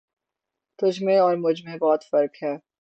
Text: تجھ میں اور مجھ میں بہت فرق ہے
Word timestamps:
تجھ 0.79 1.01
میں 1.03 1.17
اور 1.19 1.35
مجھ 1.37 1.61
میں 1.65 1.77
بہت 1.77 2.03
فرق 2.03 2.43
ہے 2.43 2.55